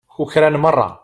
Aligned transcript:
Kukran 0.07 0.59
merra. 0.61 0.97